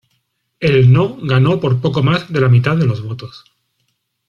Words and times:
El 0.59 0.91
"No" 0.91 1.15
ganó 1.21 1.59
por 1.59 1.79
poco 1.79 2.01
más 2.01 2.33
de 2.33 2.41
la 2.41 2.49
mitad 2.49 2.75
de 2.75 2.87
los 2.87 3.03
votos. 3.03 3.45